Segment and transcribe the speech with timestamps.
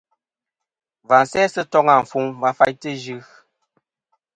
[1.09, 3.17] Và sæ sɨ toŋ afuŋ va faytɨ Ɨ yɨ.